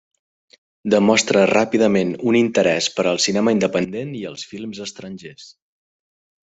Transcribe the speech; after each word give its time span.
Demostra 0.93 1.43
ràpidament 1.51 2.15
un 2.31 2.39
interès 2.41 2.89
per 2.97 3.07
al 3.13 3.23
cinema 3.27 3.55
independent 3.59 4.19
i 4.23 4.27
els 4.33 4.51
films 4.55 4.85
estrangers. 4.89 5.51